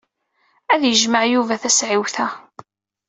Ad 0.73 0.79
t-yejmeɛ 0.83 1.23
Yuba 1.33 1.61
taswiɛt-a. 1.61 2.27